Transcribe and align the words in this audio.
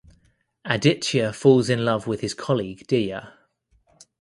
Aditya 0.65 1.31
falls 1.31 1.69
in 1.69 1.85
love 1.85 2.07
with 2.07 2.21
his 2.21 2.33
colleague 2.33 2.87
Diya. 2.87 3.33